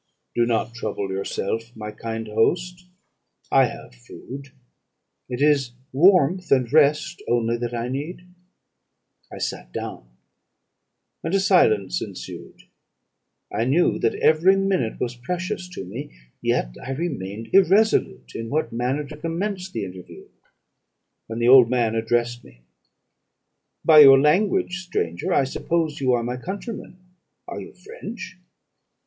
"'Do 0.33 0.47
not 0.47 0.73
trouble 0.73 1.11
yourself, 1.11 1.75
my 1.75 1.91
kind 1.91 2.27
host, 2.27 2.87
I 3.51 3.65
have 3.67 3.93
food; 3.93 4.47
it 5.29 5.43
is 5.43 5.73
warmth 5.93 6.51
and 6.51 6.73
rest 6.73 7.21
only 7.29 7.55
that 7.57 7.75
I 7.75 7.87
need.' 7.87 8.25
"I 9.31 9.37
sat 9.37 9.71
down, 9.71 10.09
and 11.23 11.35
a 11.35 11.39
silence 11.39 12.01
ensued. 12.01 12.63
I 13.53 13.65
knew 13.65 13.99
that 13.99 14.15
every 14.15 14.55
minute 14.55 14.99
was 14.99 15.13
precious 15.15 15.67
to 15.69 15.85
me, 15.85 16.13
yet 16.41 16.75
I 16.83 16.93
remained 16.93 17.53
irresolute 17.53 18.33
in 18.33 18.49
what 18.49 18.71
manner 18.73 19.03
to 19.03 19.15
commence 19.15 19.69
the 19.69 19.85
interview; 19.85 20.27
when 21.27 21.37
the 21.37 21.47
old 21.47 21.69
man 21.69 21.93
addressed 21.93 22.43
me 22.43 22.61
"'By 23.85 23.99
your 23.99 24.19
language, 24.19 24.79
stranger, 24.83 25.31
I 25.31 25.43
suppose 25.43 26.01
you 26.01 26.11
are 26.13 26.23
my 26.23 26.37
countryman; 26.37 26.97
are 27.47 27.61
you 27.61 27.73
French?' 27.73 28.39